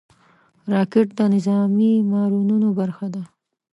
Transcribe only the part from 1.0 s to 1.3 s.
د